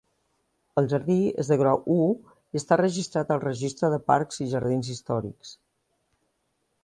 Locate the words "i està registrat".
2.55-3.35